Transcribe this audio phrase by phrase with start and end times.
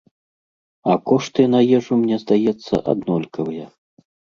[0.93, 3.75] А кошты на ежу, мне здаецца, аднолькавыя.